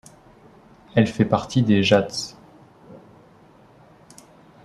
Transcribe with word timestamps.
Elle 0.95 1.05
fait 1.05 1.25
partie 1.25 1.61
des 1.61 1.83
Jats. 1.83 2.07